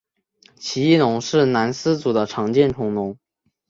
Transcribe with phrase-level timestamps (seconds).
[0.55, 3.19] 奇异龙是兰斯组的常见恐龙。